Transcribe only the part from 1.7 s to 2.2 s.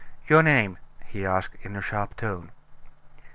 a sharp